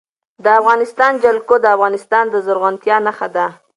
د 0.43 0.45
افغانستان 0.59 1.11
جلکو 1.23 1.55
د 1.61 1.65
افغانستان 1.75 2.23
د 2.29 2.35
زرغونتیا 2.45 2.97
نښه 3.07 3.27
ده. 3.35 3.45